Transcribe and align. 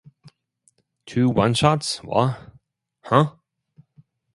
Two 1.05 1.29
one-shots, 1.29 2.01
Wha...Huh? 2.03 3.35